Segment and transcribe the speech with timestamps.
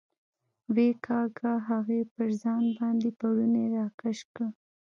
[0.73, 4.47] ویې کېکاږه، هغې پر ځان باندې پوړنی را کش کړ.